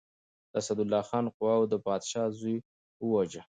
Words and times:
د 0.51 0.53
اسدالله 0.61 1.01
خان 1.09 1.25
قواوو 1.37 1.69
د 1.71 1.75
پادشاه 1.85 2.27
زوی 2.39 2.57
وواژه. 3.03 3.41